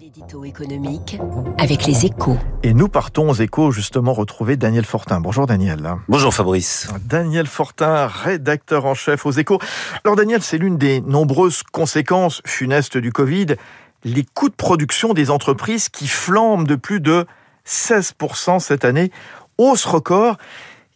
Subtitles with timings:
[0.00, 1.18] L'édito économique
[1.58, 2.36] avec les échos.
[2.62, 5.20] Et nous partons aux échos justement retrouver Daniel Fortin.
[5.20, 5.96] Bonjour Daniel.
[6.08, 6.88] Bonjour Fabrice.
[7.04, 9.58] Daniel Fortin, rédacteur en chef aux échos.
[10.04, 13.56] Alors Daniel, c'est l'une des nombreuses conséquences funestes du Covid,
[14.04, 17.26] les coûts de production des entreprises qui flambent de plus de
[17.66, 19.10] 16% cette année,
[19.56, 20.36] hausse record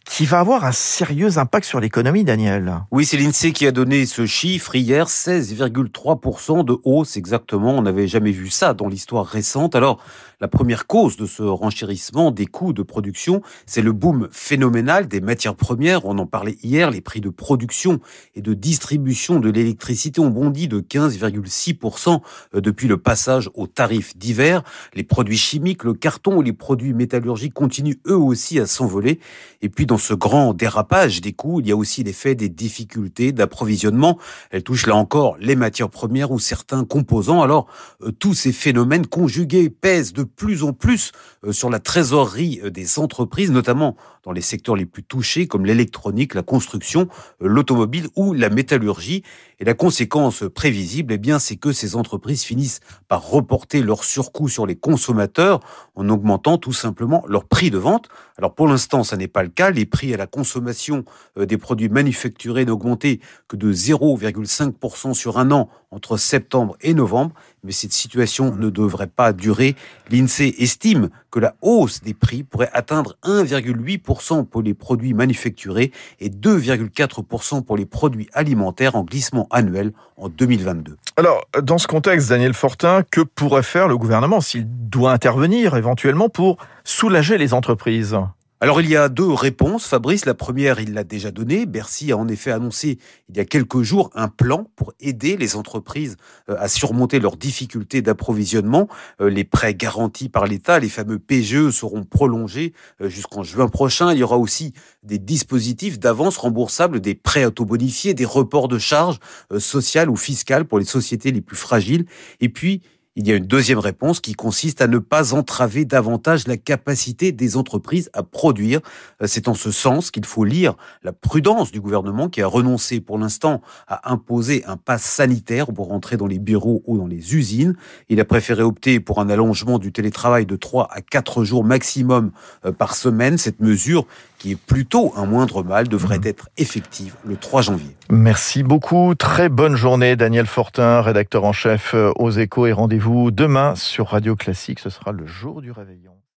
[0.05, 2.81] qui va avoir un sérieux impact sur l'économie, Daniel.
[2.91, 7.77] Oui, c'est l'INSEE qui a donné ce chiffre hier, 16,3% de hausse exactement.
[7.77, 9.75] On n'avait jamais vu ça dans l'histoire récente.
[9.75, 9.99] Alors,
[10.41, 15.21] la première cause de ce renchérissement des coûts de production, c'est le boom phénoménal des
[15.21, 16.05] matières premières.
[16.05, 18.01] On en parlait hier, les prix de production
[18.35, 22.19] et de distribution de l'électricité ont bondi de 15,6%
[22.55, 24.63] depuis le passage aux tarifs d'hiver.
[24.93, 29.21] Les produits chimiques, le carton ou les produits métallurgiques continuent eux aussi à s'envoler.
[29.61, 34.17] Et puis, ce grand dérapage des coûts, il y a aussi l'effet des difficultés d'approvisionnement.
[34.51, 37.41] Elles touchent là encore les matières premières ou certains composants.
[37.41, 37.67] Alors,
[38.01, 41.11] euh, tous ces phénomènes conjugués pèsent de plus en plus
[41.43, 45.65] euh, sur la trésorerie euh, des entreprises, notamment dans les secteurs les plus touchés comme
[45.65, 47.09] l'électronique, la construction,
[47.41, 49.23] l'automobile ou la métallurgie.
[49.59, 54.49] Et la conséquence prévisible, eh bien, c'est que ces entreprises finissent par reporter leurs surcoûts
[54.49, 55.59] sur les consommateurs
[55.95, 58.07] en augmentant tout simplement leur prix de vente.
[58.37, 59.69] Alors pour l'instant, ça n'est pas le cas.
[59.71, 61.05] Les prix à la consommation
[61.37, 67.33] des produits manufacturés n'ont augmenté que de 0,5% sur un an entre septembre et novembre.
[67.63, 69.75] Mais cette situation ne devrait pas durer.
[70.09, 76.29] L'INSEE estime que la hausse des prix pourrait atteindre 1,8% pour les produits manufacturés et
[76.29, 80.97] 2,4% pour les produits alimentaires en glissement annuel en 2022.
[81.15, 86.29] Alors, dans ce contexte, Daniel Fortin, que pourrait faire le gouvernement s'il doit intervenir éventuellement
[86.29, 88.17] pour soulager les entreprises?
[88.63, 89.85] Alors il y a deux réponses.
[89.85, 91.65] Fabrice, la première, il l'a déjà donnée.
[91.65, 92.97] Bercy a en effet annoncé
[93.27, 96.15] il y a quelques jours un plan pour aider les entreprises
[96.49, 98.87] euh, à surmonter leurs difficultés d'approvisionnement.
[99.19, 104.13] Euh, les prêts garantis par l'État, les fameux PGE, seront prolongés euh, jusqu'en juin prochain.
[104.13, 104.71] Il y aura aussi
[105.03, 109.19] des dispositifs d'avance remboursables, des prêts autobonifiés, des reports de charges
[109.59, 112.05] sociales ou fiscales pour les sociétés les plus fragiles.
[112.39, 112.81] Et puis,
[113.15, 117.31] il y a une deuxième réponse qui consiste à ne pas entraver davantage la capacité
[117.31, 118.79] des entreprises à produire.
[119.21, 123.01] Euh, c'est en ce sens qu'il faut lire la prudence du gouvernement qui a renoncé
[123.01, 127.35] pour l'instant à imposer un pass sanitaire pour rentrer dans les bureaux ou dans les
[127.35, 127.75] usines.
[128.09, 132.31] Il a préféré opter pour un allongement du télétravail de 3 à 4 jours maximum
[132.65, 133.37] euh, par semaine.
[133.37, 134.07] Cette mesure,
[134.43, 136.27] qui est plutôt un moindre mal, devrait mmh.
[136.27, 137.95] être effective le 3 janvier.
[138.09, 139.15] Merci beaucoup.
[139.15, 144.07] Très bonne journée, Daniel Fortin, rédacteur en chef euh, aux échos et rendez-vous demain sur
[144.07, 144.79] Radio Classique.
[144.79, 146.11] Ce sera le jour du réveillon.